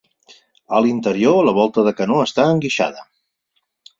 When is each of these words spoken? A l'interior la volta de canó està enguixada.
A 0.77 0.79
l'interior 0.85 1.37
la 1.49 1.53
volta 1.59 1.85
de 1.87 1.93
canó 2.01 2.17
està 2.25 2.47
enguixada. 2.55 3.07